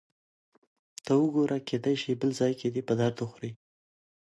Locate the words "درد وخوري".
2.99-3.51